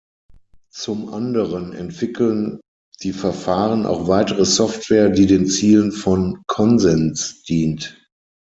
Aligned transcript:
Zum 0.71 1.13
anderen 1.13 1.73
entwickeln 1.73 2.59
die 3.03 3.13
Verfahren 3.13 3.85
auch 3.85 4.07
weitere 4.07 4.45
Software, 4.45 5.09
die 5.11 5.27
den 5.27 5.45
Zielen 5.45 5.91
von 5.91 6.41
"Konsens" 6.47 7.43
dient. 7.43 8.01